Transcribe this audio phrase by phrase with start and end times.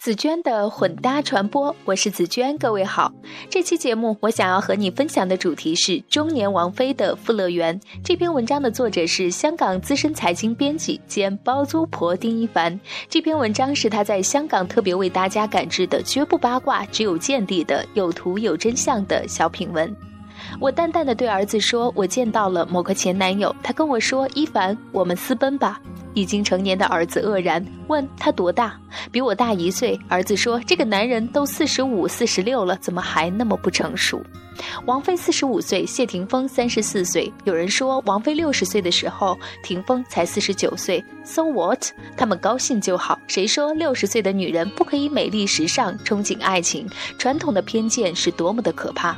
[0.00, 3.12] 紫娟的混搭传播，我是紫娟，各位好。
[3.50, 7.78] 这期节目我想要和你分享的主题是中年王菲的富乐园。
[8.02, 12.80] 这篇文章的作者是香港资深财经编辑兼包租婆丁一凡。
[13.10, 19.94] 这篇文章是他在香港特别为大家赶制的，绝不八卦，只有见地的，有图有真相的小品文。
[20.58, 25.78] 我淡淡的对儿子说：“我见到了某个前男友。”他跟我说：“一凡，我们私奔吧。”
[26.14, 28.78] 已经成年的儿子愕然问他多大，
[29.10, 29.98] 比我大一岁。
[30.08, 34.22] 儿子说：“这个男人都四十五、四十六了，怎么还那么不成熟？”
[34.84, 37.32] 王菲四十五岁，谢霆锋三十四岁。
[37.44, 41.02] 有人说王菲六十岁的时候，霆锋才四十九岁。
[41.24, 41.86] So what？
[42.16, 43.18] 他们高兴就好。
[43.26, 46.86] 谁说六十岁的女人不可以美丽时尚、憧憬爱情？
[47.18, 49.16] 传统的偏见是多么的可怕！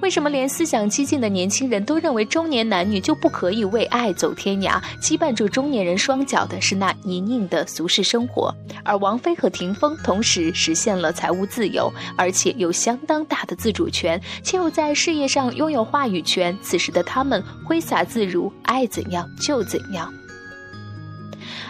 [0.00, 4.80] 为什么连思想激进的年轻人都认为中年男女就不可以为爱走天涯？
[5.00, 8.54] 羁绊住中年人双脚的是那泥泞的俗世生活，
[8.84, 16.56] 而王菲和霆锋同时实现了财务自由，而且有相当大的自主权，且又在事业上拥有话语权。
[16.62, 20.12] 此时的他们挥洒自如，爱怎样就怎样。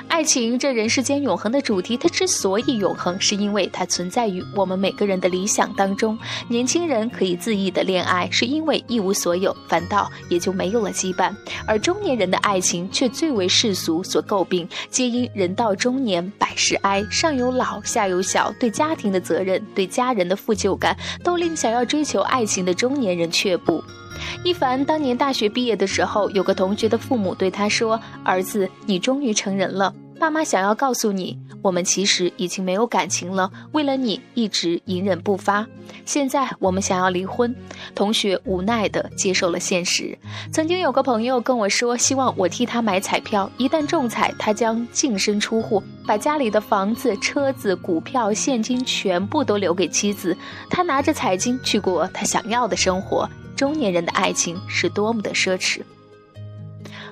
[0.09, 6.19] 爱情这人世间永恒的主题，它之所以永恒，是因为它存在于我们每个人的理想当中。
[6.49, 11.35] 年轻人可以恣意的恋爱，是因为一无所有，反倒也就没有了羁绊；
[11.67, 23.83] 而中年人的爱情却最为世俗所诟病，皆因人到中年百事哀，上有老下有小，对家庭的责任，对家人的负疚感，都令想要追求爱情的中年人却步。
[24.45, 33.51] 一凡当年大学毕业的时候，有个同学的父母对他说：“儿子，你终于成人了。”爸妈想要告诉你，我们其实已经没有感情了。
[33.73, 35.67] 为了你，一直隐忍不发。
[36.05, 37.53] 现在我们想要离婚。
[37.93, 40.17] 同学无奈地接受了现实。
[40.53, 50.37] 曾经有个朋友跟我说，希望我替他买彩票，一旦中彩，他将净身出户，把家里的房子、车子、股票、现金全部都留给妻子，
[50.71, 53.29] 他拿着彩金去过他想要的生活。
[53.57, 55.83] 中年人的爱情是多么的奢侈。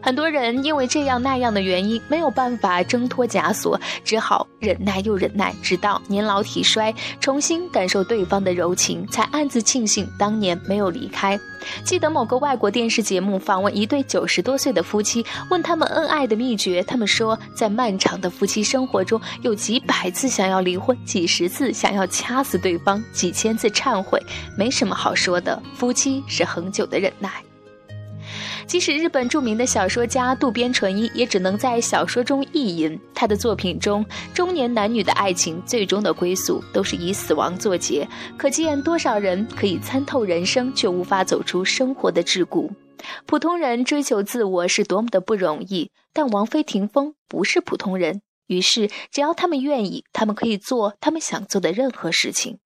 [0.03, 11.39] 很多人因为这样那样的原因没有办法挣脱枷锁，只好忍耐又忍耐，直到年老体衰，重新感受对方的柔情，才暗自庆幸当年没有离开。
[11.85, 24.21] 记得某个外国电视节目访问一对九十多岁的夫妻，问他们恩爱的秘诀，他们说，在漫长的夫妻生活中，有几百次想要离婚，几十次想要掐死对方，几千次忏悔，
[24.57, 25.63] 没什么好说的。
[25.75, 27.50] 夫妻是恒久的忍耐。
[28.71, 32.97] 即使日本著名的小说家渡边淳一也只能在小说中意淫。
[33.13, 38.07] 他的作品中，中年男女的爱情最终的归宿都是以死亡作结，
[38.39, 42.71] 可见多少人可以参透人生，却无法走出生活的桎梏。
[43.27, 52.61] 普通人追求自我是多么的不容易，但王菲、霆锋不是普通人，于是只要他们愿意，他们可以做他们想做的任何事情。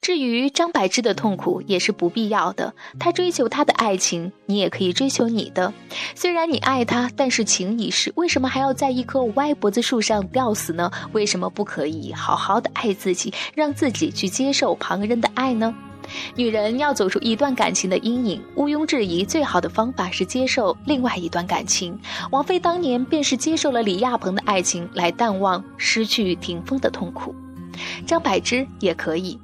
[0.00, 5.72] 至于张柏芝的痛苦也是不必要的，她追求她的爱情，你也可以追求你的。
[6.14, 10.90] 虽然你爱他，但是情已逝，为什么还要在一棵歪脖子树上吊死呢？
[11.12, 15.74] 为什么不可以好好的爱自己，让自己去接受旁人的爱呢？
[16.36, 21.98] 女人要走出一段感情的阴影，毋庸置疑，最好的方法是接受另外一段感情。
[22.30, 27.34] 王菲当年便是接受了李亚鹏的爱情，来淡忘失去霆锋的痛苦。
[28.06, 29.36] 张柏芝也可以。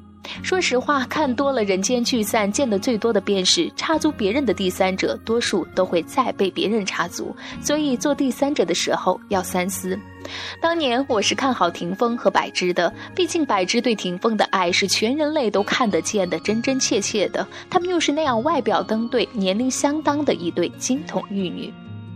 [0.42, 7.34] 说实话，看多了人间聚散，见得最多的便是插足别人的第三者，多数都会再被别人插足。
[7.60, 9.98] 所以做第三者的时候要三思。
[10.60, 17.46] 当年我是看好霆锋和柏芝的，毕竟柏芝对霆锋的爱是全人类都看得见的，真真切切的。
[17.68, 21.72] 他们又是那样外表登对、年龄相当的一对金童玉女。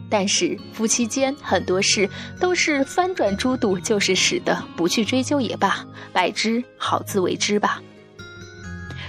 [0.09, 2.09] 但是夫妻间很多事
[2.41, 5.85] 都是翻转猪肚就是屎的，不去追究也罢。
[6.13, 7.83] 柏芝好自为之吧。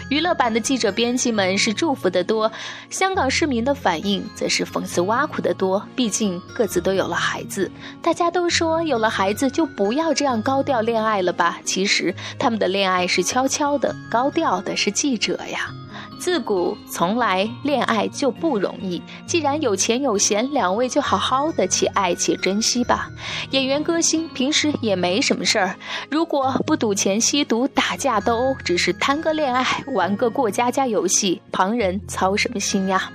[0.09, 2.50] 娱乐版的记者编辑们是祝福的多，
[2.90, 5.85] 香港市民的反应则是讽刺挖苦的多。
[5.95, 7.69] 毕竟各自都有了孩子，
[8.01, 11.59] 大家都说有了孩子就不要这样高调恋爱了吧？
[11.65, 15.74] 其实他们的恋爱是悄悄的，高调的是记者呀。
[16.19, 23.10] 自古从来恋爱就不容易，既然有钱有闲，两位就好好的且爱且珍惜吧。
[23.52, 25.75] 演员歌星平时也没什么事儿，
[26.10, 33.12] 如果不赌钱、吸毒、打架斗殴，只是谈个恋爱、玩个过家家游戏，旁人操什么心呀？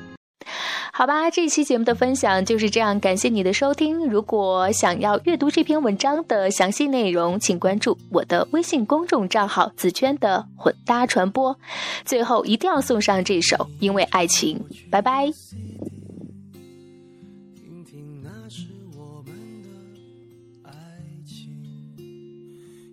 [0.95, 4.07] 好吧，这期节目的分享就是这样，感谢你的收听。
[4.07, 11.59] 如果想要阅读这篇文章的详细内容，请关注我的微信公众账号“紫娟的混搭传播”。
[12.05, 15.25] 最后一定要送上这首《因为爱情》，拜拜。
[17.57, 19.69] 听听那是我们的
[20.63, 20.71] 爱
[21.25, 21.57] 情，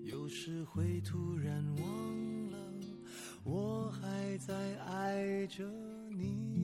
[0.05, 1.85] 有时会突然忘
[2.49, 2.57] 了，
[3.43, 4.53] 我还在
[4.87, 5.65] 爱着
[6.17, 6.58] 你。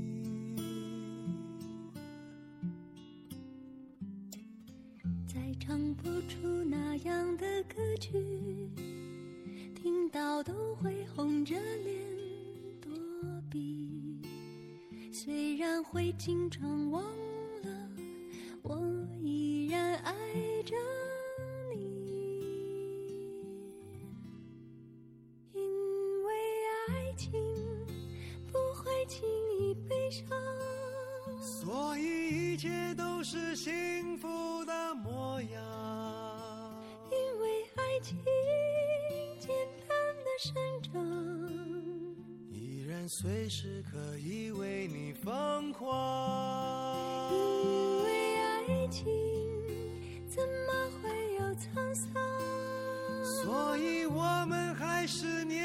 [5.36, 8.14] 再唱不出那样的歌曲，
[9.76, 12.00] 听到都会红着脸
[12.80, 12.90] 躲
[13.52, 14.22] 避。
[15.12, 17.04] 虽然会经常忘
[17.64, 17.90] 了，
[18.62, 18.80] 我
[19.22, 20.14] 依然爱
[20.64, 20.74] 着
[21.74, 21.84] 你。
[25.52, 25.62] 因
[26.24, 26.34] 为
[26.88, 27.34] 爱情
[28.48, 29.28] 不会轻
[29.60, 30.26] 易悲伤。
[31.42, 34.55] 所以一切都是幸福
[35.36, 35.60] 模样，
[37.12, 38.18] 因为爱情
[39.38, 39.54] 简
[39.86, 39.90] 单
[40.24, 40.94] 的生长，
[42.50, 47.34] 依然随时可以为你疯狂。
[47.34, 49.06] 因为爱情
[50.26, 52.14] 怎么会有沧桑？
[53.26, 55.65] 所以我们还是年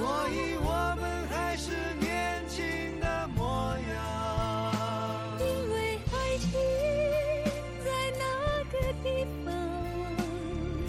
[0.00, 6.48] 所以我们还是年轻的模样因为爱情
[7.84, 7.86] 在
[8.16, 8.24] 那
[8.72, 9.06] 个地
[9.44, 9.52] 方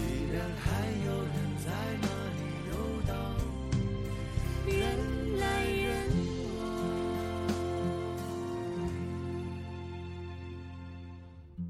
[0.32, 0.64] 然还
[1.04, 1.68] 有人在
[2.00, 2.72] 那里游
[3.06, 3.12] 荡
[4.66, 4.72] 人
[5.38, 6.08] 来人
[6.56, 6.64] 往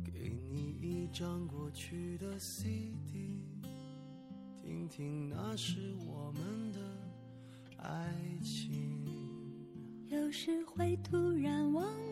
[0.05, 3.43] 给你一张过去的 cd
[4.63, 6.62] 听听那时我们
[7.83, 8.73] 爱情。
[10.09, 12.12] 有时会突然忘。